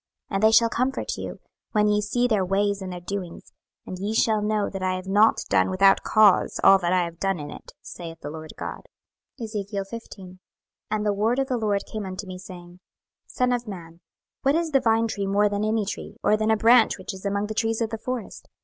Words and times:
26:014:023 0.31 0.35
And 0.35 0.43
they 0.43 0.51
shall 0.51 0.69
comfort 0.69 1.17
you, 1.17 1.39
when 1.73 1.87
ye 1.87 2.01
see 2.01 2.27
their 2.27 2.43
ways 2.43 2.81
and 2.81 2.91
their 2.91 2.99
doings: 3.01 3.53
and 3.85 3.99
ye 3.99 4.15
shall 4.15 4.41
know 4.41 4.67
that 4.67 4.81
I 4.81 4.95
have 4.95 5.05
not 5.05 5.41
done 5.47 5.69
without 5.69 6.01
cause 6.01 6.59
all 6.63 6.79
that 6.79 6.91
I 6.91 7.03
have 7.03 7.19
done 7.19 7.39
in 7.39 7.51
it, 7.51 7.73
saith 7.83 8.19
the 8.21 8.31
Lord 8.31 8.51
GOD. 8.57 8.87
26:015:001 9.39 10.39
And 10.89 11.05
the 11.05 11.13
word 11.13 11.37
of 11.37 11.49
the 11.49 11.57
LORD 11.57 11.83
came 11.85 12.07
unto 12.07 12.25
me, 12.25 12.39
saying, 12.39 12.79
26:015:002 13.27 13.27
Son 13.31 13.51
of 13.53 13.67
man, 13.67 14.01
what 14.41 14.55
is 14.55 14.71
the 14.71 14.81
vine 14.81 15.07
tree 15.07 15.27
more 15.27 15.47
than 15.47 15.63
any 15.63 15.85
tree, 15.85 16.17
or 16.23 16.35
than 16.35 16.49
a 16.49 16.57
branch 16.57 16.97
which 16.97 17.13
is 17.13 17.23
among 17.23 17.45
the 17.45 17.53
trees 17.53 17.79
of 17.79 17.91
the 17.91 17.99
forest? 17.99 18.47